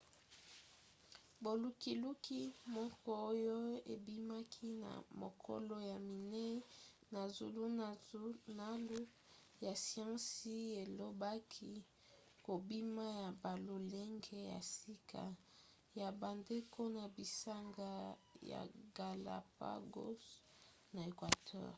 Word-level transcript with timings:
bolukiluki 1.43 2.41
moko 2.77 3.09
oyo 3.31 3.57
ebimaki 3.93 4.67
na 4.83 4.91
mokolo 5.21 5.75
ya 5.91 5.97
minei 6.09 6.57
na 7.13 7.21
zulunalu 7.35 8.99
ya 9.65 9.73
siansi 9.85 10.55
elobaki 10.83 11.71
kobima 12.45 13.05
ya 13.21 13.29
balolenge 13.41 14.37
ya 14.53 14.59
sika 14.77 15.23
ya 15.99 16.07
bandeko 16.21 16.79
na 16.97 17.03
bisanga 17.15 17.91
ya 18.51 18.61
galápagos 18.97 20.23
na 20.93 20.99
equateur 21.09 21.69